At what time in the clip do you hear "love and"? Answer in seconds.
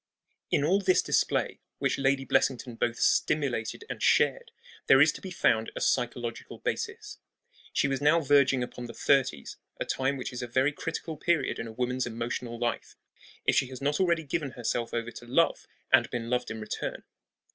15.27-16.09